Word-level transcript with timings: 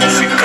música. 0.00 0.41